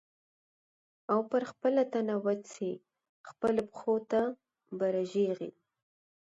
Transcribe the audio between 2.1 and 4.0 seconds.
وچ سې خپلو پښو